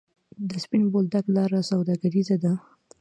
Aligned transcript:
د 0.49 0.49
سپین 0.63 0.83
بولدک 0.93 1.25
لاره 1.35 1.59
سوداګریزه 1.71 2.35
ده 2.43 2.53